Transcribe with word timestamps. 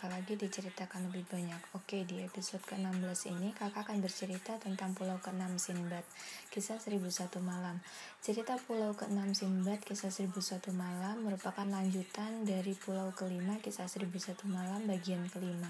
kakak 0.00 0.16
lagi 0.16 0.32
diceritakan 0.32 1.12
lebih 1.12 1.28
banyak. 1.28 1.60
Oke, 1.76 2.08
di 2.08 2.24
episode 2.24 2.64
ke-16 2.64 3.36
ini 3.36 3.52
kakak 3.52 3.84
akan 3.84 4.00
bercerita 4.00 4.56
tentang 4.56 4.96
Pulau 4.96 5.20
ke-6 5.20 5.60
Sinbad, 5.60 6.08
kisah 6.48 6.80
1001 6.80 7.28
malam. 7.44 7.76
Cerita 8.24 8.56
Pulau 8.64 8.96
ke-6 8.96 9.44
Sinbad, 9.44 9.84
kisah 9.84 10.08
1001 10.08 10.72
malam 10.72 11.20
merupakan 11.20 11.68
lanjutan 11.68 12.48
dari 12.48 12.72
Pulau 12.80 13.12
kelima, 13.12 13.60
kisah 13.60 13.92
1001 13.92 14.40
malam 14.48 14.88
bagian 14.88 15.20
kelima, 15.28 15.68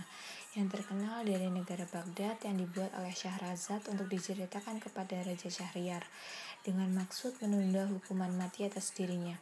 yang 0.55 0.71
terkenal 0.71 1.27
dari 1.27 1.51
negara 1.51 1.83
Baghdad 1.91 2.39
yang 2.47 2.55
dibuat 2.55 2.95
oleh 3.03 3.11
Syahrazad 3.11 3.83
untuk 3.91 4.07
diceritakan 4.07 4.79
kepada 4.79 5.27
Raja 5.27 5.51
Syahriar, 5.51 6.07
dengan 6.63 6.87
maksud 6.95 7.35
menunda 7.43 7.83
hukuman 7.91 8.31
mati 8.39 8.63
atas 8.63 8.95
dirinya. 8.95 9.35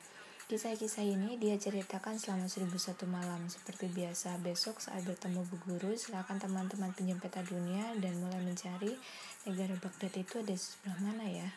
Kisah-kisah 0.48 1.04
ini 1.04 1.36
dia 1.36 1.60
ceritakan 1.60 2.16
selama 2.16 2.48
1001 2.48 3.04
malam. 3.04 3.44
Seperti 3.52 3.84
biasa, 3.92 4.40
besok 4.40 4.80
saat 4.80 5.04
bertemu 5.04 5.44
Bu 5.44 5.60
Guru, 5.68 5.92
silakan 5.92 6.40
teman-teman 6.40 6.88
pinjam 6.96 7.20
peta 7.20 7.44
dunia 7.44 7.92
dan 8.00 8.16
mulai 8.16 8.40
mencari 8.40 8.96
negara 9.44 9.76
Baghdad 9.76 10.08
itu 10.16 10.40
ada 10.40 10.56
sebelah 10.56 11.04
mana 11.04 11.28
ya. 11.28 11.52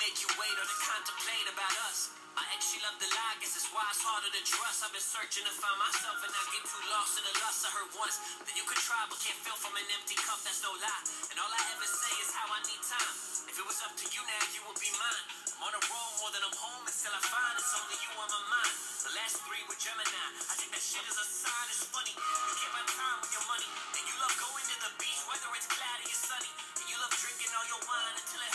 Make 0.00 0.16
you 0.22 0.30
wait 0.38 0.56
or 0.58 0.66
to 0.66 0.78
contemplate 0.82 1.46
about 1.50 1.74
us. 1.90 2.10
Ex, 2.54 2.70
she 2.70 2.78
loved 2.86 3.02
the 3.02 3.10
lie, 3.10 3.34
guess 3.42 3.58
it's 3.58 3.66
why 3.74 3.82
it's 3.90 3.98
harder 3.98 4.30
to 4.30 4.42
trust. 4.46 4.86
I've 4.86 4.94
been 4.94 5.02
searching 5.02 5.42
to 5.42 5.54
find 5.58 5.74
myself 5.74 6.22
and 6.22 6.30
I 6.30 6.42
get 6.54 6.62
too 6.62 6.82
lost 6.86 7.18
in 7.18 7.26
the 7.26 7.34
lust. 7.42 7.66
I 7.66 7.70
heard 7.74 7.90
once 7.98 8.14
that 8.46 8.54
you 8.54 8.62
could 8.62 8.78
try 8.78 9.02
but 9.10 9.18
can't 9.18 9.38
fill 9.42 9.58
from 9.58 9.74
an 9.74 9.86
empty 9.90 10.14
cup, 10.22 10.38
that's 10.46 10.62
no 10.62 10.70
lie. 10.78 11.02
And 11.34 11.36
all 11.42 11.50
I 11.50 11.62
ever 11.74 11.86
say 11.86 12.14
is 12.22 12.30
how 12.30 12.46
I 12.46 12.62
need 12.62 12.78
time. 12.86 13.14
If 13.50 13.58
it 13.58 13.66
was 13.66 13.78
up 13.82 13.94
to 13.98 14.06
you 14.06 14.22
now, 14.22 14.44
you 14.54 14.62
would 14.70 14.78
be 14.78 14.90
mine. 14.94 15.26
I'm 15.58 15.66
on 15.66 15.74
a 15.74 15.82
roll 15.90 16.10
more 16.22 16.30
than 16.30 16.46
I'm 16.46 16.54
home 16.54 16.84
until 16.86 17.10
I 17.10 17.22
find 17.26 17.54
it's 17.58 17.74
only 17.74 17.98
you 17.98 18.10
on 18.22 18.28
my 18.30 18.42
mind. 18.54 18.74
The 19.02 19.12
last 19.18 19.34
three 19.42 19.62
were 19.66 19.78
Gemini. 19.78 20.26
I 20.46 20.54
think 20.54 20.70
that 20.78 20.82
shit 20.82 21.02
is 21.10 21.18
a 21.18 21.26
sign, 21.26 21.66
it's 21.74 21.86
funny. 21.90 22.14
You 22.14 22.54
can't 22.54 22.70
buy 22.70 22.86
time 22.86 23.18
with 23.18 23.34
your 23.34 23.46
money. 23.50 23.66
And 23.98 24.02
you 24.06 24.14
love 24.22 24.34
going 24.38 24.62
to 24.62 24.76
the 24.78 24.92
beach, 25.02 25.22
whether 25.26 25.50
it's 25.58 25.66
cloudy 25.66 26.06
or 26.06 26.18
sunny. 26.22 26.50
And 26.78 26.86
you 26.86 26.96
love 27.02 27.14
drinking 27.18 27.50
all 27.50 27.66
your 27.66 27.82
wine 27.82 28.14
until 28.14 28.42
it 28.46 28.53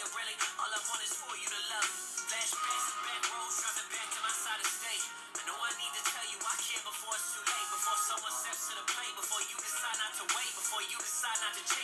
Really 0.00 0.32
all 0.56 0.72
I 0.72 0.80
want 0.88 1.02
is 1.04 1.12
for 1.12 1.28
you 1.36 1.44
to 1.44 1.60
love. 1.76 1.84
Flashbacks 2.24 2.88
back 3.04 3.20
roads, 3.36 3.56
driving 3.60 3.88
back 3.92 4.08
to 4.16 4.20
my 4.24 4.32
side 4.32 4.56
of 4.56 4.68
stage. 4.72 5.04
I 5.36 5.42
know 5.44 5.60
I 5.60 5.72
need 5.76 5.92
to 5.92 6.02
tell 6.08 6.24
you 6.24 6.40
I 6.40 6.56
care 6.56 6.80
before 6.88 7.12
it's 7.20 7.28
too 7.36 7.44
late. 7.44 7.68
Before 7.68 8.00
someone 8.08 8.32
steps 8.32 8.72
to 8.72 8.80
the 8.80 8.86
plate. 8.96 9.12
Before 9.12 9.44
you 9.44 9.56
decide 9.60 10.00
not 10.00 10.12
to 10.16 10.24
wait. 10.32 10.52
Before 10.56 10.82
you 10.88 10.96
decide 10.96 11.38
not 11.44 11.52
to 11.52 11.64
chase. 11.68 11.79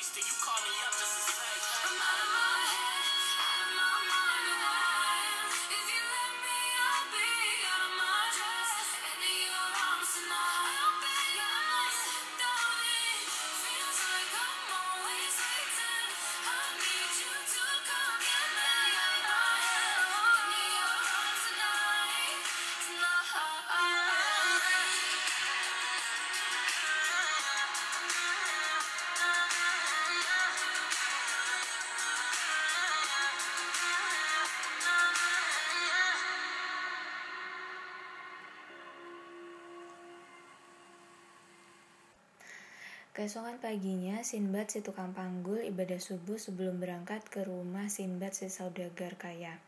Keesokan 43.26 43.58
paginya, 43.58 44.22
Sinbad 44.22 44.70
si 44.70 44.86
tukang 44.86 45.10
panggul 45.10 45.58
ibadah 45.66 45.98
subuh 45.98 46.38
sebelum 46.38 46.78
berangkat 46.78 47.26
ke 47.26 47.42
rumah 47.42 47.90
Sinbad 47.90 48.30
si 48.30 48.46
saudagar 48.46 49.18
kaya. 49.18 49.58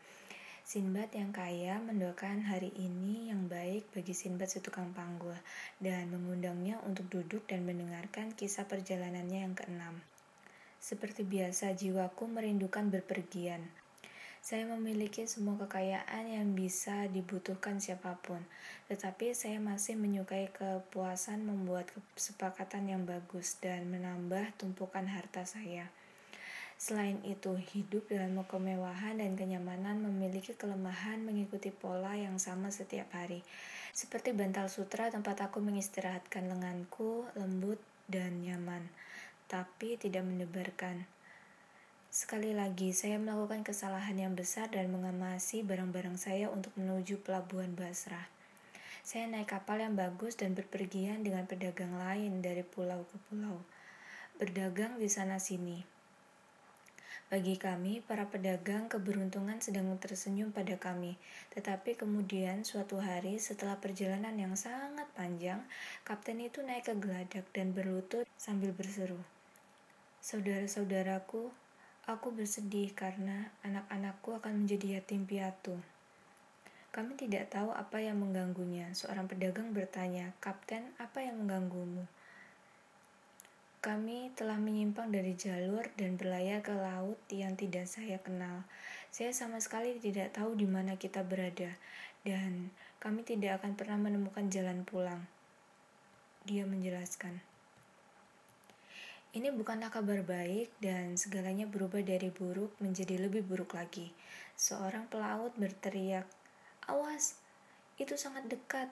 Sinbad 0.63 1.11
yang 1.11 1.35
kaya 1.35 1.75
mendoakan 1.83 2.47
hari 2.47 2.71
ini 2.79 3.27
yang 3.27 3.51
baik 3.51 3.91
bagi 3.91 4.15
Sinbad 4.15 4.47
si 4.47 4.63
tukang 4.63 4.95
panggul 4.95 5.35
dan 5.75 6.07
mengundangnya 6.07 6.79
untuk 6.87 7.11
duduk 7.11 7.51
dan 7.51 7.67
mendengarkan 7.67 8.31
kisah 8.31 8.63
perjalanannya 8.63 9.43
yang 9.43 9.51
keenam. 9.59 9.99
Seperti 10.79 11.27
biasa, 11.27 11.75
jiwaku 11.75 12.31
merindukan 12.31 12.87
berpergian. 12.87 13.67
Saya 14.39 14.63
memiliki 14.65 15.27
semua 15.27 15.59
kekayaan 15.59 16.31
yang 16.31 16.55
bisa 16.55 17.11
dibutuhkan 17.11 17.83
siapa 17.83 18.15
pun, 18.23 18.39
tetapi 18.87 19.35
saya 19.35 19.59
masih 19.59 19.99
menyukai 19.99 20.47
kepuasan 20.55 21.43
membuat 21.43 21.91
kesepakatan 22.15 22.87
yang 22.87 23.03
bagus 23.03 23.59
dan 23.59 23.91
menambah 23.91 24.55
tumpukan 24.55 25.05
harta 25.11 25.43
saya. 25.43 25.91
Selain 26.79 27.19
itu, 27.27 27.59
hidup 27.59 28.07
dalam 28.07 28.39
kemewahan 28.47 29.19
dan 29.19 29.35
kenyamanan 29.35 29.99
memiliki 29.99 30.55
kelemahan 30.55 31.19
mengikuti 31.27 31.75
pola 31.75 32.15
yang 32.15 32.39
sama 32.39 32.71
setiap 32.71 33.11
hari. 33.11 33.43
Seperti 33.91 34.31
bantal 34.31 34.71
sutra 34.71 35.11
tempat 35.11 35.51
aku 35.51 35.59
mengistirahatkan 35.59 36.47
lenganku 36.47 37.27
lembut 37.35 37.83
dan 38.07 38.39
nyaman, 38.39 38.87
tapi 39.51 39.99
tidak 39.99 40.23
mendebarkan. 40.23 41.03
Sekali 42.09 42.57
lagi, 42.57 42.89
saya 42.89 43.21
melakukan 43.21 43.61
kesalahan 43.61 44.17
yang 44.17 44.33
besar 44.33 44.65
dan 44.73 44.89
mengemasi 44.89 45.61
barang-barang 45.61 46.17
saya 46.17 46.49
untuk 46.49 46.73
menuju 46.73 47.21
pelabuhan 47.21 47.77
Basrah. 47.77 48.25
Saya 49.05 49.29
naik 49.29 49.53
kapal 49.53 49.85
yang 49.85 49.93
bagus 49.93 50.33
dan 50.33 50.57
berpergian 50.57 51.21
dengan 51.21 51.45
pedagang 51.45 51.93
lain 51.93 52.41
dari 52.41 52.65
pulau 52.65 53.05
ke 53.05 53.21
pulau, 53.29 53.61
berdagang 54.41 54.97
di 54.97 55.05
sana-sini. 55.05 55.85
Bagi 57.29 57.61
kami, 57.61 58.01
para 58.01 58.25
pedagang 58.25 58.89
keberuntungan 58.89 59.61
sedang 59.61 59.93
tersenyum 60.01 60.49
pada 60.49 60.81
kami. 60.81 61.13
Tetapi 61.53 61.93
kemudian 61.93 62.65
suatu 62.65 62.97
hari 62.97 63.37
setelah 63.37 63.77
perjalanan 63.77 64.33
yang 64.33 64.57
sangat 64.57 65.05
panjang, 65.13 65.61
kapten 66.01 66.41
itu 66.41 66.65
naik 66.65 66.89
ke 66.89 66.97
geladak 66.97 67.45
dan 67.53 67.69
berlutut 67.69 68.25
sambil 68.33 68.73
berseru. 68.73 69.21
Saudara-saudaraku, 70.25 71.53
aku 72.09 72.33
bersedih 72.33 72.89
karena 72.97 73.53
anak-anakku 73.61 74.33
akan 74.33 74.65
menjadi 74.65 74.97
yatim 74.97 75.29
piatu. 75.29 75.77
Kami 76.89 77.13
tidak 77.13 77.53
tahu 77.53 77.69
apa 77.69 78.01
yang 78.01 78.17
mengganggunya. 78.17 78.89
Seorang 78.97 79.29
pedagang 79.29 79.69
bertanya, 79.69 80.33
Kapten, 80.41 80.89
apa 80.97 81.21
yang 81.21 81.37
mengganggumu? 81.45 82.09
Kami 83.79 84.33
telah 84.33 84.57
menyimpang 84.57 85.13
dari 85.13 85.37
jalur 85.37 85.85
dan 85.93 86.17
berlayar 86.17 86.65
ke 86.65 86.73
laut 86.73 87.21
yang 87.29 87.53
tidak 87.53 87.85
saya 87.85 88.17
kenal. 88.17 88.65
Saya 89.13 89.29
sama 89.31 89.61
sekali 89.61 90.01
tidak 90.01 90.33
tahu 90.33 90.57
di 90.57 90.65
mana 90.65 90.97
kita 90.97 91.21
berada, 91.21 91.77
dan 92.25 92.73
kami 92.97 93.21
tidak 93.21 93.61
akan 93.61 93.77
pernah 93.77 94.01
menemukan 94.01 94.49
jalan 94.49 94.81
pulang. 94.81 95.29
Dia 96.43 96.65
menjelaskan. 96.65 97.37
Ini 99.29 99.53
bukanlah 99.53 99.93
kabar 99.93 100.25
baik, 100.25 100.73
dan 100.81 101.13
segalanya 101.13 101.69
berubah 101.69 102.01
dari 102.01 102.33
buruk 102.33 102.73
menjadi 102.81 103.29
lebih 103.29 103.45
buruk 103.45 103.77
lagi. 103.77 104.09
Seorang 104.57 105.05
pelaut 105.05 105.53
berteriak, 105.53 106.25
"Awas, 106.89 107.37
itu 108.01 108.17
sangat 108.17 108.49
dekat!" 108.49 108.89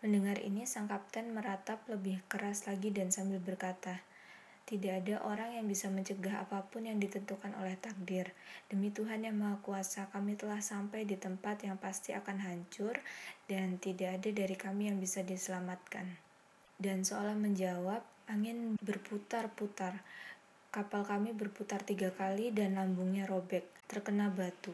Mendengar 0.00 0.40
ini, 0.40 0.64
sang 0.64 0.88
kapten 0.88 1.36
meratap 1.36 1.84
lebih 1.92 2.24
keras 2.24 2.64
lagi 2.64 2.88
dan 2.88 3.12
sambil 3.12 3.36
berkata, 3.36 4.00
"Tidak 4.64 5.04
ada 5.04 5.20
orang 5.28 5.52
yang 5.52 5.68
bisa 5.68 5.92
mencegah 5.92 6.40
apa 6.40 6.64
pun 6.64 6.88
yang 6.88 6.96
ditentukan 6.96 7.52
oleh 7.60 7.76
takdir. 7.76 8.32
Demi 8.72 8.88
Tuhan 8.88 9.28
yang 9.28 9.36
Maha 9.36 9.60
Kuasa, 9.60 10.08
kami 10.08 10.40
telah 10.40 10.64
sampai 10.64 11.04
di 11.04 11.20
tempat 11.20 11.68
yang 11.68 11.76
pasti 11.76 12.16
akan 12.16 12.40
hancur, 12.48 12.96
dan 13.44 13.76
tidak 13.76 14.24
ada 14.24 14.32
dari 14.32 14.56
kami 14.56 14.88
yang 14.88 14.96
bisa 14.96 15.20
diselamatkan." 15.20 16.16
Dan 16.80 17.04
seolah 17.04 17.36
menjawab, 17.36 18.00
angin 18.30 18.78
berputar-putar. 18.78 20.06
Kapal 20.70 21.02
kami 21.02 21.34
berputar 21.34 21.82
tiga 21.82 22.14
kali 22.14 22.54
dan 22.54 22.78
lambungnya 22.78 23.26
robek, 23.26 23.66
terkena 23.90 24.30
batu. 24.30 24.70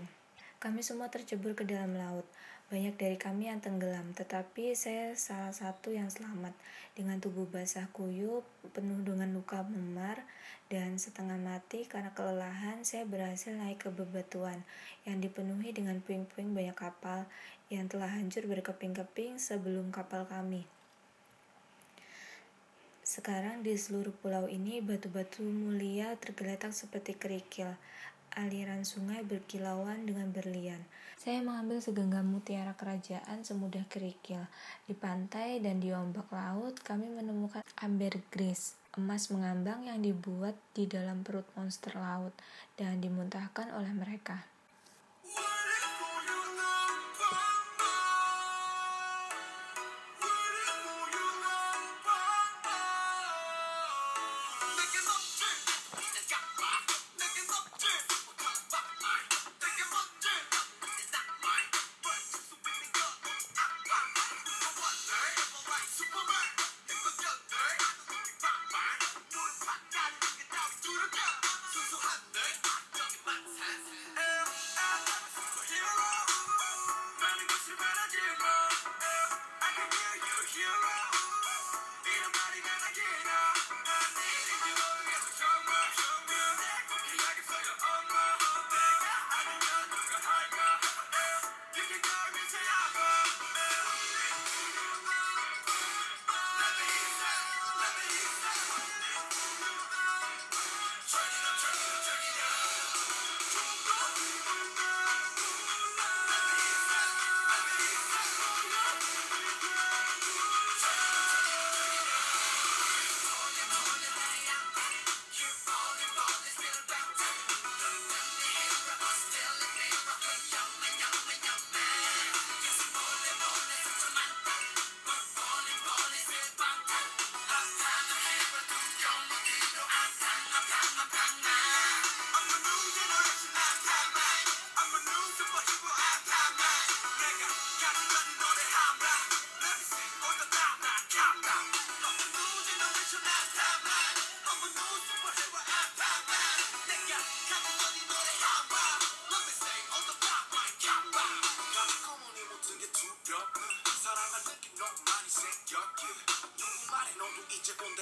Kami 0.60 0.84
semua 0.84 1.08
tercebur 1.08 1.56
ke 1.56 1.64
dalam 1.64 1.96
laut. 1.96 2.28
Banyak 2.68 3.00
dari 3.00 3.16
kami 3.16 3.48
yang 3.48 3.64
tenggelam, 3.64 4.12
tetapi 4.12 4.76
saya 4.76 5.16
salah 5.16 5.56
satu 5.56 5.94
yang 5.94 6.12
selamat. 6.12 6.52
Dengan 6.92 7.16
tubuh 7.16 7.48
basah 7.48 7.88
kuyup, 7.96 8.44
penuh 8.76 9.00
dengan 9.06 9.32
luka 9.32 9.64
memar, 9.64 10.26
dan 10.66 10.98
setengah 10.98 11.38
mati 11.38 11.86
karena 11.86 12.10
kelelahan, 12.12 12.82
saya 12.82 13.06
berhasil 13.06 13.54
naik 13.54 13.86
ke 13.86 13.88
bebatuan 13.88 14.66
yang 15.06 15.22
dipenuhi 15.22 15.70
dengan 15.70 16.02
puing-puing 16.02 16.52
banyak 16.52 16.74
kapal 16.74 17.24
yang 17.72 17.86
telah 17.86 18.10
hancur 18.10 18.44
berkeping-keping 18.50 19.38
sebelum 19.38 19.94
kapal 19.94 20.26
kami. 20.26 20.66
Sekarang 23.06 23.62
di 23.62 23.70
seluruh 23.78 24.10
pulau 24.18 24.50
ini 24.50 24.82
batu-batu 24.82 25.46
mulia 25.46 26.18
tergeletak 26.18 26.74
seperti 26.74 27.14
kerikil 27.14 27.70
aliran 28.34 28.82
sungai 28.82 29.22
berkilauan 29.22 30.10
dengan 30.10 30.34
berlian. 30.34 30.82
Saya 31.14 31.38
mengambil 31.38 31.78
segenggam 31.78 32.26
mutiara 32.26 32.74
kerajaan 32.74 33.46
semudah 33.46 33.86
kerikil. 33.86 34.42
Di 34.90 34.92
pantai 34.98 35.62
dan 35.62 35.78
di 35.78 35.94
ombak 35.94 36.26
laut, 36.34 36.82
kami 36.82 37.06
menemukan 37.06 37.62
ambergris, 37.78 38.74
emas 38.98 39.30
mengambang 39.30 39.86
yang 39.86 40.02
dibuat 40.02 40.58
di 40.74 40.90
dalam 40.90 41.22
perut 41.22 41.46
monster 41.54 41.94
laut 41.94 42.34
dan 42.74 42.98
dimuntahkan 42.98 43.70
oleh 43.70 43.94
mereka. 43.94 44.55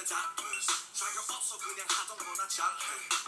대답은 0.05 0.45
자기가 0.93 1.35
없어 1.35 1.57
그냥 1.57 1.87
하던 1.89 2.19
거나 2.19 2.47
잘해 2.47 3.24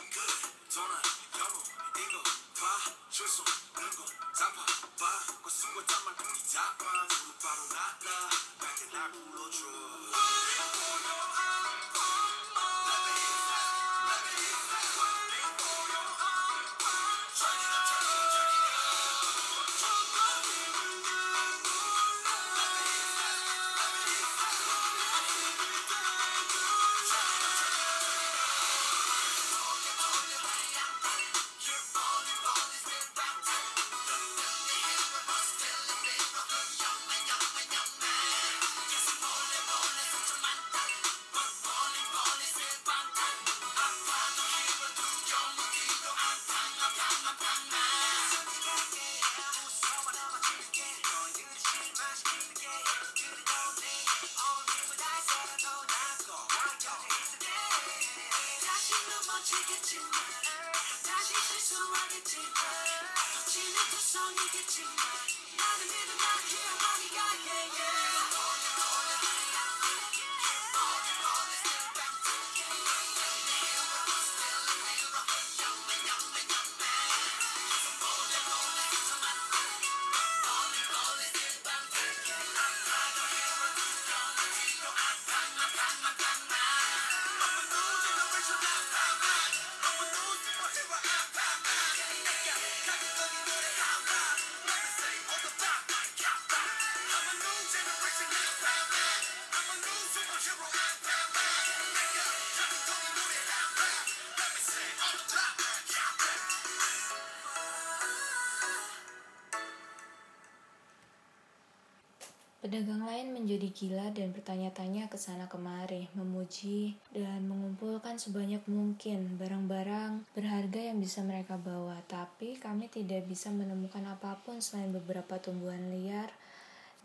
Pedagang 112.67 113.07
lain 113.07 113.31
menjadi 113.31 113.71
gila 113.71 114.11
dan 114.11 114.35
bertanya-tanya 114.35 115.07
ke 115.07 115.15
sana 115.15 115.47
kemari, 115.47 116.11
memuji 116.19 116.99
dan 117.15 117.47
mengumpulkan 117.47 118.19
sebanyak 118.19 118.59
mungkin 118.67 119.39
barang-barang 119.39 120.27
berharga 120.35 120.91
yang 120.91 120.99
bisa 120.99 121.23
mereka 121.23 121.55
bawa. 121.63 121.95
Tapi 122.11 122.59
kami 122.59 122.91
tidak 122.91 123.23
bisa 123.31 123.55
menemukan 123.55 124.03
apa 124.11 124.35
pun 124.43 124.59
selain 124.59 124.91
beberapa 124.91 125.39
tumbuhan 125.39 125.95
liar 125.95 126.35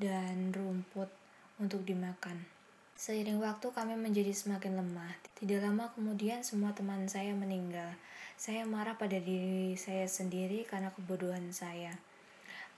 dan 0.01 0.49
rumput 0.49 1.13
untuk 1.61 1.85
dimakan. 1.85 2.41
Seiring 2.97 3.37
waktu 3.37 3.69
kami 3.69 3.93
menjadi 3.93 4.33
semakin 4.33 4.81
lemah. 4.81 5.13
Tidak 5.37 5.61
lama 5.61 5.93
kemudian 5.93 6.41
semua 6.41 6.73
teman 6.73 7.05
saya 7.05 7.37
meninggal. 7.37 7.93
Saya 8.33 8.65
marah 8.65 8.97
pada 8.97 9.21
diri 9.21 9.77
saya 9.77 10.09
sendiri 10.09 10.65
karena 10.65 10.89
kebodohan 10.89 11.53
saya. 11.53 12.01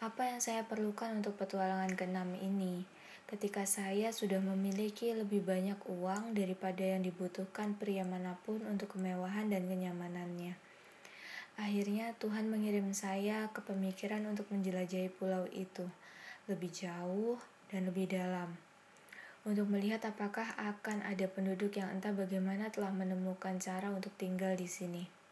Apa 0.04 0.28
yang 0.28 0.44
saya 0.44 0.68
perlukan 0.68 1.24
untuk 1.24 1.40
petualangan 1.40 1.96
keenam 1.96 2.36
ini? 2.36 2.84
Ketika 3.24 3.64
saya 3.64 4.12
sudah 4.12 4.44
memiliki 4.44 5.16
lebih 5.16 5.48
banyak 5.48 5.80
uang 5.88 6.36
daripada 6.36 6.84
yang 6.84 7.08
dibutuhkan 7.08 7.80
pria 7.80 8.04
mana 8.04 8.36
pun 8.44 8.60
untuk 8.68 9.00
kemewahan 9.00 9.48
dan 9.48 9.64
kenyamanannya. 9.64 10.60
Akhirnya 11.56 12.12
Tuhan 12.20 12.52
mengirim 12.52 12.92
saya 12.92 13.48
ke 13.56 13.64
pemikiran 13.64 14.28
untuk 14.28 14.52
menjelajahi 14.52 15.08
pulau 15.08 15.48
itu 15.56 15.88
lebih 16.52 16.68
jauh 16.76 17.40
dan 17.72 17.88
lebih 17.88 18.12
dalam 18.12 18.60
untuk 19.48 19.72
melihat 19.72 20.04
apakah 20.04 20.52
akan 20.60 21.00
ada 21.08 21.32
penduduk 21.32 21.80
yang 21.80 21.88
entah 21.88 22.12
bagaimana 22.12 22.68
telah 22.76 22.92
menemukan 22.92 23.56
cara 23.56 23.88
untuk 23.88 24.12
tinggal 24.20 24.52
di 24.60 24.68
sini. 24.68 25.23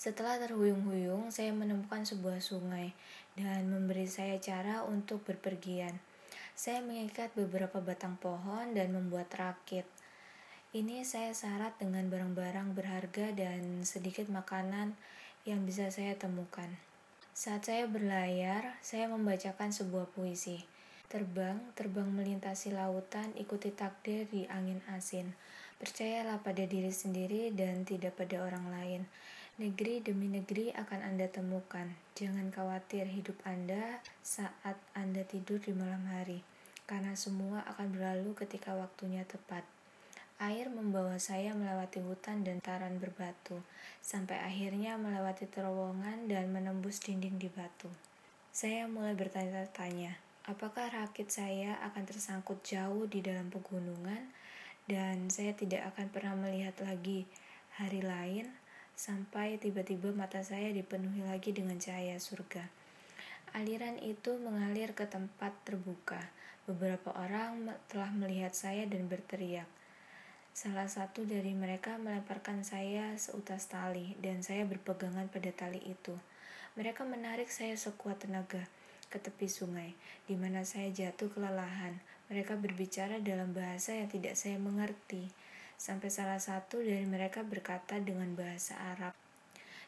Setelah 0.00 0.40
terhuyung-huyung, 0.40 1.28
saya 1.28 1.52
menemukan 1.52 2.08
sebuah 2.08 2.40
sungai 2.40 2.96
dan 3.36 3.68
memberi 3.68 4.08
saya 4.08 4.40
cara 4.40 4.80
untuk 4.88 5.20
berpergian. 5.28 5.92
Saya 6.56 6.80
mengikat 6.80 7.36
beberapa 7.36 7.84
batang 7.84 8.16
pohon 8.16 8.72
dan 8.72 8.96
membuat 8.96 9.28
rakit. 9.36 9.84
Ini 10.72 11.04
saya 11.04 11.36
syarat 11.36 11.76
dengan 11.76 12.08
barang-barang 12.08 12.72
berharga 12.72 13.36
dan 13.36 13.84
sedikit 13.84 14.24
makanan 14.32 14.96
yang 15.44 15.68
bisa 15.68 15.92
saya 15.92 16.16
temukan. 16.16 16.80
Saat 17.36 17.68
saya 17.68 17.84
berlayar, 17.84 18.80
saya 18.80 19.04
membacakan 19.04 19.68
sebuah 19.68 20.08
puisi. 20.16 20.64
Terbang, 21.12 21.60
terbang 21.76 22.08
melintasi 22.08 22.72
lautan, 22.72 23.36
ikuti 23.36 23.68
takdir 23.68 24.24
di 24.32 24.48
angin 24.48 24.80
asin. 24.96 25.36
Percayalah 25.76 26.40
pada 26.40 26.64
diri 26.64 26.88
sendiri 26.88 27.52
dan 27.52 27.84
tidak 27.84 28.16
pada 28.16 28.40
orang 28.40 28.64
lain. 28.72 29.04
Negeri 29.58 29.98
demi 29.98 30.30
negeri 30.30 30.70
akan 30.70 31.02
Anda 31.02 31.26
temukan. 31.26 31.90
Jangan 32.14 32.54
khawatir 32.54 33.10
hidup 33.10 33.34
Anda 33.42 33.98
saat 34.22 34.78
Anda 34.94 35.26
tidur 35.26 35.58
di 35.58 35.74
malam 35.74 36.06
hari, 36.06 36.46
karena 36.86 37.18
semua 37.18 37.66
akan 37.66 37.90
berlalu 37.90 38.36
ketika 38.38 38.78
waktunya 38.78 39.26
tepat. 39.26 39.66
Air 40.38 40.70
membawa 40.70 41.18
saya 41.18 41.50
melewati 41.58 41.98
hutan 41.98 42.46
dan 42.46 42.62
taran 42.62 43.02
berbatu, 43.02 43.58
sampai 43.98 44.38
akhirnya 44.38 44.94
melewati 44.94 45.50
terowongan 45.50 46.30
dan 46.30 46.54
menembus 46.54 47.02
dinding 47.02 47.42
di 47.42 47.50
batu. 47.50 47.90
Saya 48.54 48.86
mulai 48.86 49.18
bertanya-tanya, 49.18 50.14
apakah 50.46 50.88
rakit 50.94 51.28
saya 51.28 51.74
akan 51.90 52.06
tersangkut 52.06 52.62
jauh 52.62 53.04
di 53.10 53.18
dalam 53.18 53.50
pegunungan, 53.50 54.30
dan 54.86 55.26
saya 55.26 55.52
tidak 55.58 55.90
akan 55.92 56.06
pernah 56.08 56.38
melihat 56.38 56.78
lagi 56.80 57.28
hari 57.76 58.00
lain 58.00 58.59
sampai 59.00 59.56
tiba-tiba 59.56 60.12
mata 60.12 60.44
saya 60.44 60.68
dipenuhi 60.76 61.24
lagi 61.24 61.56
dengan 61.56 61.80
cahaya 61.80 62.20
surga. 62.20 62.68
Aliran 63.56 63.96
itu 64.04 64.36
mengalir 64.36 64.92
ke 64.92 65.08
tempat 65.08 65.56
terbuka. 65.64 66.20
Beberapa 66.68 67.16
orang 67.16 67.72
telah 67.88 68.12
melihat 68.12 68.52
saya 68.52 68.84
dan 68.84 69.08
berteriak. 69.08 69.64
Salah 70.52 70.84
satu 70.84 71.24
dari 71.24 71.56
mereka 71.56 71.96
melemparkan 71.96 72.60
saya 72.60 73.16
seutas 73.16 73.72
tali, 73.72 74.20
dan 74.20 74.44
saya 74.44 74.68
berpegangan 74.68 75.32
pada 75.32 75.48
tali 75.48 75.80
itu. 75.80 76.12
Mereka 76.76 77.08
menarik 77.08 77.48
saya 77.48 77.80
sekuat 77.80 78.28
tenaga 78.28 78.68
ke 79.08 79.16
tepi 79.16 79.48
sungai, 79.48 79.96
di 80.28 80.36
mana 80.36 80.60
saya 80.68 80.92
jatuh 80.92 81.32
kelelahan. 81.32 81.96
Mereka 82.28 82.60
berbicara 82.60 83.16
dalam 83.24 83.56
bahasa 83.56 83.96
yang 83.96 84.12
tidak 84.12 84.36
saya 84.36 84.60
mengerti 84.60 85.32
sampai 85.80 86.12
salah 86.12 86.36
satu 86.36 86.84
dari 86.84 87.08
mereka 87.08 87.40
berkata 87.40 87.96
dengan 87.96 88.36
bahasa 88.36 88.76
Arab, 88.76 89.16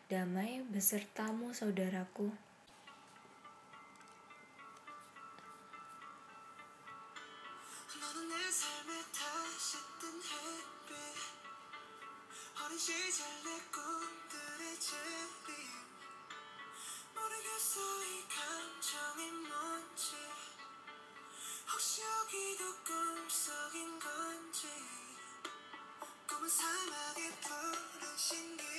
"Damai 0.09 0.65
besertamu, 0.65 1.53
saudaraku." 1.53 2.33
너무 26.33 26.49
사막에 26.49 27.31
푸른 27.43 28.17
신기 28.17 28.72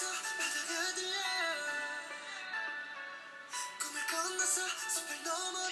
Come 0.00 0.08
il 3.98 4.04
condosso 4.08 4.64
sopra 4.88 5.12
il 5.12 5.20
nome 5.24 5.69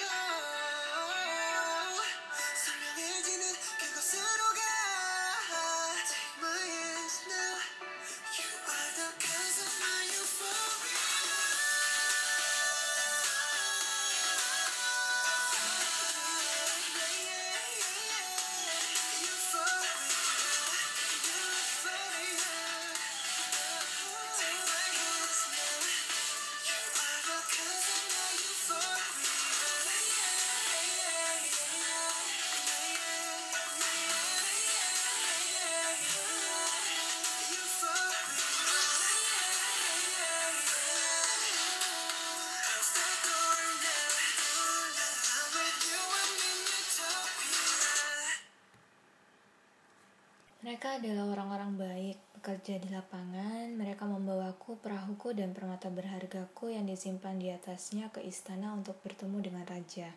Mereka 50.69 51.01
adalah 51.01 51.33
orang-orang 51.33 51.81
baik, 51.81 52.19
bekerja 52.37 52.77
di 52.77 52.93
lapangan. 52.93 53.73
Mereka 53.73 54.05
membawaku 54.05 54.77
perahuku 54.85 55.33
dan 55.33 55.57
permata 55.57 55.89
berhargaku 55.89 56.69
yang 56.69 56.85
disimpan 56.85 57.41
di 57.41 57.49
atasnya 57.49 58.13
ke 58.13 58.21
istana 58.21 58.77
untuk 58.77 59.01
bertemu 59.01 59.49
dengan 59.49 59.65
raja. 59.65 60.13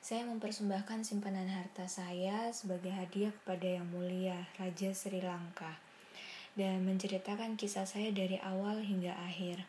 Saya 0.00 0.24
mempersembahkan 0.32 1.04
simpanan 1.04 1.52
harta 1.52 1.84
saya 1.92 2.48
sebagai 2.56 2.88
hadiah 2.88 3.28
kepada 3.28 3.68
Yang 3.68 3.86
Mulia, 3.92 4.48
Raja 4.56 4.96
Sri 4.96 5.20
Lanka, 5.20 5.76
dan 6.56 6.80
menceritakan 6.88 7.60
kisah 7.60 7.84
saya 7.84 8.08
dari 8.16 8.40
awal 8.40 8.80
hingga 8.80 9.12
akhir. 9.28 9.60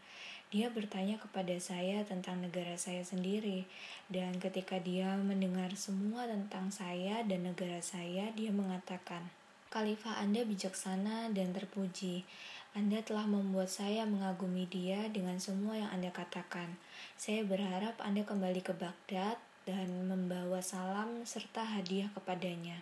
Dia 0.56 0.72
bertanya 0.72 1.20
kepada 1.20 1.52
saya 1.60 2.08
tentang 2.08 2.40
negara 2.40 2.80
saya 2.80 3.04
sendiri, 3.04 3.68
dan 4.08 4.40
ketika 4.40 4.80
dia 4.80 5.20
mendengar 5.20 5.76
semua 5.76 6.32
tentang 6.32 6.72
saya 6.72 7.28
dan 7.28 7.52
negara 7.52 7.84
saya, 7.84 8.32
dia 8.32 8.56
mengatakan, 8.56 9.28
Khalifah 9.68 10.24
Anda 10.24 10.48
bijaksana 10.48 11.36
dan 11.36 11.52
terpuji. 11.52 12.24
Anda 12.72 13.04
telah 13.04 13.28
membuat 13.28 13.68
saya 13.68 14.08
mengagumi 14.08 14.64
dia 14.64 15.12
dengan 15.12 15.36
semua 15.44 15.76
yang 15.76 15.92
Anda 15.92 16.08
katakan. 16.16 16.80
Saya 17.20 17.44
berharap 17.44 18.00
Anda 18.00 18.24
kembali 18.24 18.64
ke 18.64 18.72
Baghdad 18.72 19.36
dan 19.68 20.08
membawa 20.08 20.64
salam 20.64 21.28
serta 21.28 21.68
hadiah 21.68 22.08
kepadanya. 22.16 22.80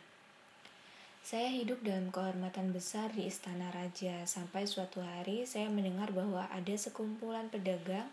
Saya 1.26 1.50
hidup 1.50 1.82
dalam 1.82 2.14
kehormatan 2.14 2.70
besar 2.70 3.10
di 3.10 3.26
istana 3.26 3.74
raja 3.74 4.22
sampai 4.30 4.70
suatu 4.70 5.02
hari 5.02 5.42
saya 5.50 5.66
mendengar 5.74 6.14
bahwa 6.14 6.46
ada 6.54 6.76
sekumpulan 6.78 7.50
pedagang 7.50 8.06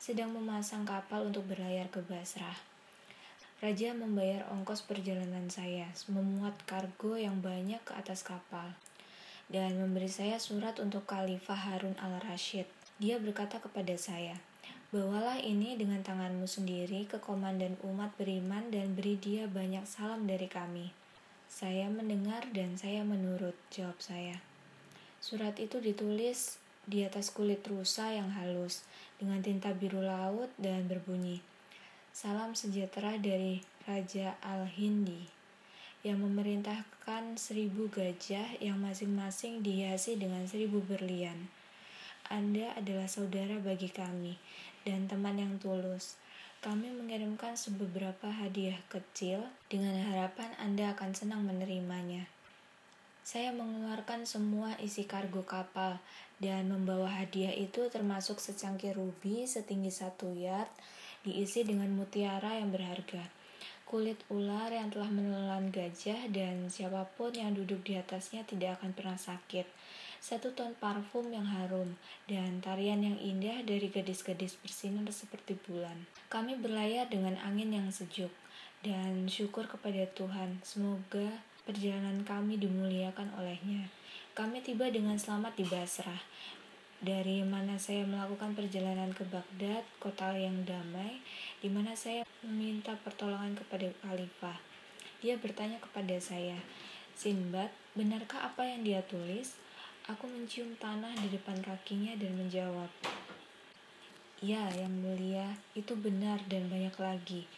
sedang 0.00 0.32
memasang 0.32 0.88
kapal 0.88 1.28
untuk 1.28 1.44
berlayar 1.44 1.92
ke 1.92 2.00
Basrah. 2.08 2.73
Raja 3.64 3.96
membayar 3.96 4.44
ongkos 4.52 4.84
perjalanan 4.84 5.48
saya, 5.48 5.88
memuat 6.12 6.52
kargo 6.68 7.16
yang 7.16 7.40
banyak 7.40 7.80
ke 7.80 7.96
atas 7.96 8.20
kapal, 8.20 8.76
dan 9.48 9.80
memberi 9.80 10.12
saya 10.12 10.36
surat 10.36 10.76
untuk 10.84 11.08
Khalifah 11.08 11.72
Harun 11.72 11.96
al-Rashid. 11.96 12.68
Dia 13.00 13.16
berkata 13.16 13.64
kepada 13.64 13.96
saya, 13.96 14.36
Bawalah 14.92 15.40
ini 15.40 15.80
dengan 15.80 16.04
tanganmu 16.04 16.44
sendiri 16.44 17.08
ke 17.08 17.16
komandan 17.24 17.80
umat 17.88 18.12
beriman 18.20 18.68
dan 18.68 18.92
beri 18.92 19.16
dia 19.16 19.48
banyak 19.48 19.88
salam 19.88 20.28
dari 20.28 20.44
kami. 20.44 20.92
Saya 21.48 21.88
mendengar 21.88 22.44
dan 22.52 22.76
saya 22.76 23.00
menurut, 23.00 23.56
jawab 23.72 23.96
saya. 23.96 24.44
Surat 25.24 25.56
itu 25.56 25.80
ditulis 25.80 26.60
di 26.84 27.00
atas 27.00 27.32
kulit 27.32 27.64
rusa 27.64 28.12
yang 28.12 28.28
halus 28.28 28.84
dengan 29.16 29.40
tinta 29.40 29.72
biru 29.72 30.04
laut 30.04 30.52
dan 30.60 30.84
berbunyi, 30.84 31.40
Salam 32.14 32.54
sejahtera 32.54 33.18
dari 33.18 33.58
Raja 33.90 34.38
Al-Hindi 34.38 35.26
yang 36.06 36.22
memerintahkan 36.22 37.34
seribu 37.34 37.90
gajah 37.90 38.54
yang 38.62 38.78
masing-masing 38.78 39.66
dihiasi 39.66 40.14
dengan 40.14 40.46
seribu 40.46 40.78
berlian. 40.86 41.50
Anda 42.30 42.70
adalah 42.78 43.10
saudara 43.10 43.58
bagi 43.58 43.90
kami 43.90 44.38
dan 44.86 45.10
teman 45.10 45.42
yang 45.42 45.58
tulus. 45.58 46.14
Kami 46.62 46.94
mengirimkan 46.94 47.58
beberapa 47.74 48.30
hadiah 48.30 48.78
kecil 48.86 49.42
dengan 49.66 49.98
harapan 50.06 50.54
Anda 50.62 50.94
akan 50.94 51.18
senang 51.18 51.42
menerimanya. 51.42 52.30
Saya 53.26 53.50
mengeluarkan 53.50 54.22
semua 54.22 54.78
isi 54.78 55.02
kargo 55.02 55.42
kapal 55.42 55.98
dan 56.38 56.70
membawa 56.70 57.10
hadiah 57.10 57.58
itu 57.58 57.90
termasuk 57.90 58.38
secangkir 58.38 58.94
rubi 58.94 59.50
setinggi 59.50 59.90
satu 59.90 60.30
yard 60.30 60.70
diisi 61.24 61.64
dengan 61.64 61.88
mutiara 61.90 62.60
yang 62.60 62.68
berharga, 62.68 63.24
kulit 63.88 64.20
ular 64.28 64.68
yang 64.68 64.92
telah 64.92 65.08
menelan 65.08 65.72
gajah, 65.72 66.28
dan 66.28 66.68
siapa 66.68 67.08
pun 67.16 67.32
yang 67.32 67.56
duduk 67.56 67.80
di 67.82 67.96
atasnya 67.96 68.44
tidak 68.44 68.78
akan 68.80 68.92
pernah 68.92 69.16
sakit. 69.16 69.64
Satu 70.24 70.56
ton 70.56 70.72
parfum 70.80 71.28
yang 71.32 71.44
harum, 71.44 71.96
dan 72.28 72.60
tarian 72.64 73.00
yang 73.00 73.16
indah 73.20 73.60
dari 73.64 73.92
gadis-gadis 73.92 74.56
bersinar 74.60 75.04
seperti 75.12 75.56
bulan. 75.68 76.08
Kami 76.32 76.56
berlayar 76.56 77.12
dengan 77.12 77.36
angin 77.44 77.76
yang 77.76 77.88
sejuk, 77.92 78.32
dan 78.80 79.28
syukur 79.28 79.64
kepada 79.68 80.04
Tuhan. 80.12 80.60
Semoga 80.60 81.44
perjalanan 81.64 82.24
kami 82.24 82.60
dimuliakan 82.60 83.32
olehnya. 83.40 83.88
Kami 84.36 84.60
tiba 84.60 84.90
dengan 84.90 85.16
selamat 85.16 85.56
di 85.56 85.64
Basrah, 85.68 86.20
dari 87.04 87.44
mana 87.44 87.76
saya 87.76 88.08
melakukan 88.08 88.56
perjalanan 88.56 89.12
ke 89.12 89.28
Baghdad, 89.28 89.84
kota 90.00 90.32
yang 90.32 90.64
damai, 90.64 91.20
di 91.60 91.68
mana 91.68 91.92
saya 91.92 92.24
meminta 92.40 92.96
pertolongan 93.04 93.52
kepada 93.52 93.92
khalifah. 94.00 94.56
Dia 95.20 95.36
bertanya 95.36 95.76
kepada 95.84 96.16
saya, 96.16 96.56
Sinbad, 97.12 97.68
benarkah 97.92 98.48
apa 98.48 98.64
yang 98.64 98.88
dia 98.88 99.04
tulis? 99.04 99.52
Aku 100.08 100.24
mencium 100.32 100.72
tanah 100.80 101.12
di 101.20 101.28
depan 101.28 101.60
kakinya 101.60 102.16
dan 102.16 102.40
menjawab, 102.40 102.88
Ya, 104.40 104.68
yang 104.72 104.92
mulia, 105.04 105.60
itu 105.76 105.96
benar 105.96 106.40
dan 106.48 106.68
banyak 106.72 106.96
lagi. 106.96 107.48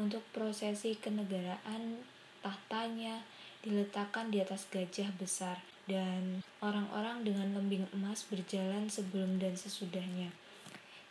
Untuk 0.00 0.24
prosesi 0.32 0.96
kenegaraan, 0.96 2.04
tahtanya 2.40 3.24
diletakkan 3.64 4.28
di 4.28 4.44
atas 4.44 4.68
gajah 4.68 5.08
besar 5.16 5.73
dan 5.84 6.40
orang-orang 6.64 7.24
dengan 7.24 7.52
lembing 7.52 7.84
emas 7.92 8.24
berjalan 8.28 8.88
sebelum 8.88 9.36
dan 9.36 9.52
sesudahnya. 9.52 10.32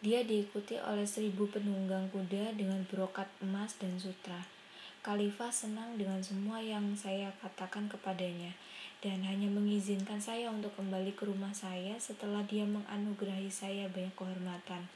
Dia 0.04 0.26
diikuti 0.28 0.76
oleh 0.84 1.08
seribu 1.08 1.48
penunggang 1.48 2.12
kuda 2.12 2.60
dengan 2.60 2.84
brokat 2.92 3.30
emas 3.40 3.80
dan 3.80 3.96
sutra. 3.96 4.44
Khalifah 5.04 5.52
senang 5.52 6.00
dengan 6.00 6.24
semua 6.24 6.64
yang 6.64 6.96
saya 6.96 7.32
katakan 7.44 7.92
kepadanya 7.92 8.56
dan 9.04 9.20
hanya 9.28 9.52
mengizinkan 9.52 10.16
saya 10.16 10.48
untuk 10.48 10.72
kembali 10.80 11.12
ke 11.12 11.28
rumah 11.28 11.52
saya 11.52 12.00
setelah 12.00 12.40
dia 12.48 12.64
menganugerahi 12.64 13.52
saya 13.52 13.92
banyak 13.92 14.16
kehormatan, 14.16 14.88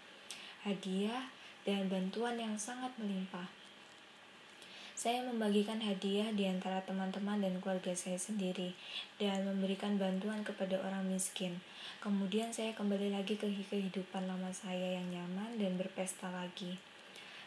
hadiah, 0.64 1.28
dan 1.68 1.92
bantuan 1.92 2.40
yang 2.40 2.56
sangat 2.56 2.96
melimpah. 2.96 3.52
Saya 4.98 5.22
membagikan 5.22 5.78
hadiah 5.78 6.34
di 6.34 6.50
antara 6.50 6.82
teman-teman 6.82 7.38
dan 7.38 7.62
keluarga 7.62 7.94
saya 7.94 8.18
sendiri 8.18 8.74
dan 9.22 9.46
memberikan 9.46 9.94
bantuan 10.02 10.42
kepada 10.42 10.74
orang 10.82 11.06
miskin. 11.06 11.62
Kemudian 12.02 12.50
saya 12.50 12.74
kembali 12.74 13.14
lagi 13.14 13.38
ke 13.38 13.46
kehidupan 13.46 14.26
lama 14.26 14.50
saya 14.50 14.98
yang 14.98 15.06
nyaman 15.14 15.62
dan 15.62 15.78
berpesta 15.78 16.34
lagi. 16.34 16.82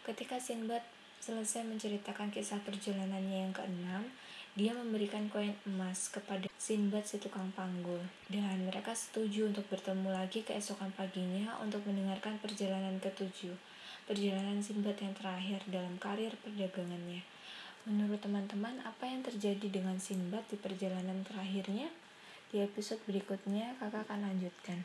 Ketika 0.06 0.38
Sinbad 0.38 0.86
selesai 1.18 1.66
menceritakan 1.66 2.30
kisah 2.30 2.62
perjalanannya 2.62 3.42
yang 3.42 3.50
keenam, 3.50 4.06
dia 4.54 4.70
memberikan 4.70 5.26
koin 5.26 5.58
emas 5.66 6.06
kepada 6.06 6.46
Sinbad 6.54 7.02
si 7.02 7.18
tukang 7.18 7.50
panggul, 7.58 7.98
dan 8.30 8.62
mereka 8.62 8.94
setuju 8.94 9.50
untuk 9.50 9.66
bertemu 9.66 10.06
lagi 10.14 10.46
keesokan 10.46 10.94
paginya 10.94 11.58
untuk 11.58 11.82
mendengarkan 11.82 12.38
perjalanan 12.38 13.02
ketujuh, 13.02 13.58
perjalanan 14.06 14.62
Sinbad 14.62 15.02
yang 15.02 15.18
terakhir 15.18 15.66
dalam 15.66 15.98
karir 15.98 16.30
perdagangannya. 16.46 17.39
Menurut 17.88 18.20
teman-teman, 18.20 18.76
apa 18.84 19.08
yang 19.08 19.24
terjadi 19.24 19.72
dengan 19.72 19.96
Sinbad 19.96 20.44
di 20.52 20.60
perjalanan 20.60 21.24
terakhirnya? 21.24 21.88
Di 22.52 22.60
episode 22.60 23.00
berikutnya, 23.08 23.78
kakak 23.80 24.04
akan 24.04 24.28
lanjutkan. 24.28 24.84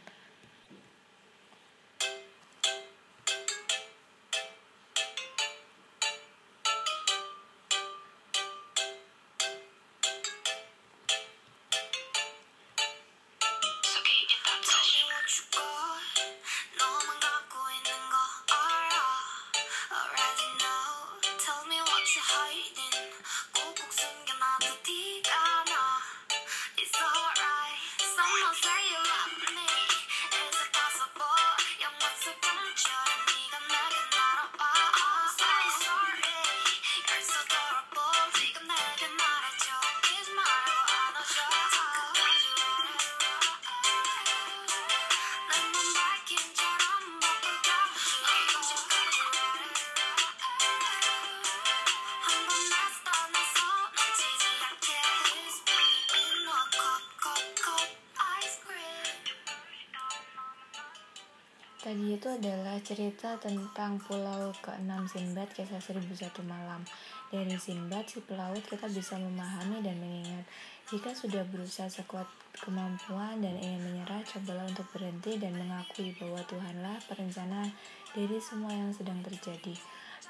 Tadi 61.95 62.11
itu 62.11 62.27
adalah 62.27 62.75
cerita 62.83 63.39
tentang 63.39 63.95
pulau 64.03 64.51
ke-6 64.59 65.15
Sinbad 65.15 65.47
kisah 65.55 65.79
1001 65.79 66.27
malam. 66.43 66.83
Dari 67.31 67.55
Sinbad 67.55 68.03
si 68.11 68.19
pelaut 68.19 68.59
kita 68.67 68.91
bisa 68.91 69.15
memahami 69.15 69.79
dan 69.79 69.95
mengingat 70.03 70.43
Jika 70.91 71.15
sudah 71.15 71.47
berusaha 71.47 71.87
sekuat 71.87 72.27
kemampuan 72.59 73.39
dan 73.39 73.55
ingin 73.63 73.79
menyerah, 73.79 74.19
cobalah 74.27 74.67
untuk 74.67 74.83
berhenti 74.91 75.39
dan 75.39 75.55
mengakui 75.55 76.11
bahwa 76.19 76.43
Tuhanlah 76.43 76.99
perencana 77.07 77.63
dari 78.11 78.43
semua 78.43 78.75
yang 78.75 78.91
sedang 78.91 79.23
terjadi. 79.23 79.79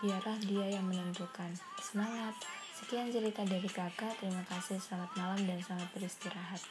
Biarlah 0.05 0.37
dia 0.45 0.69
yang 0.69 0.85
menentukan. 0.85 1.49
Semangat! 1.81 2.37
Sekian 2.77 3.09
cerita 3.09 3.41
dari 3.41 3.65
kakak. 3.65 4.21
Terima 4.21 4.45
kasih. 4.53 4.77
Selamat 4.77 5.09
malam 5.17 5.41
dan 5.49 5.57
selamat 5.65 5.89
beristirahat. 5.97 6.61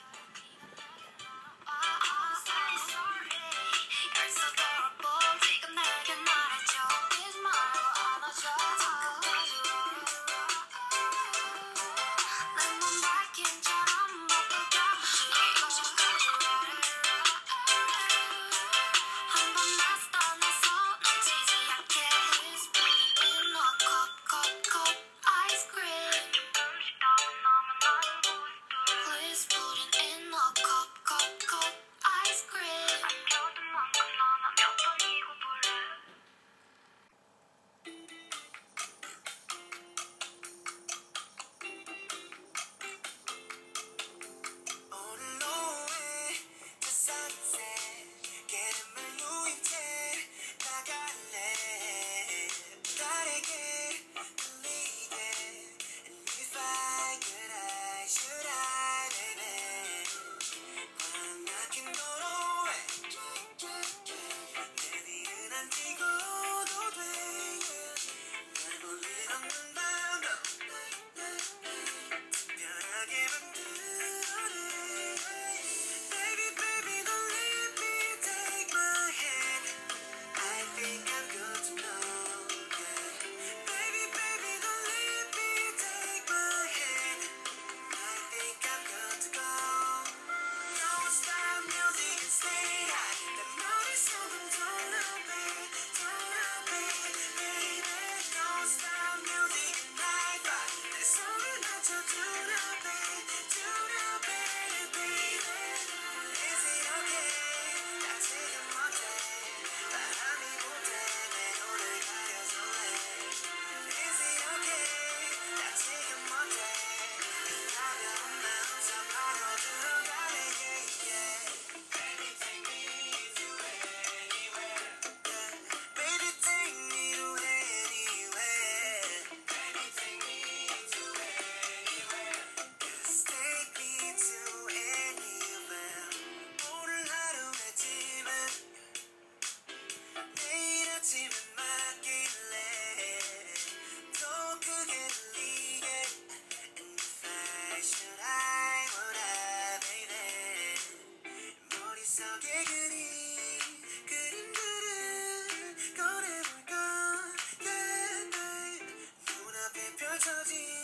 of 160.27 160.51
you. 160.51 160.84